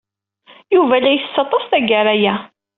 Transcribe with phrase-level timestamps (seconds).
[0.73, 2.35] Yuba la isess aṭas tagara-a.